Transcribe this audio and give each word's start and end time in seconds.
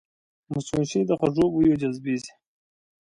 مچمچۍ 0.51 1.01
د 1.09 1.11
خوږو 1.19 1.45
بویو 1.53 1.79
جذبېږي 1.81 2.33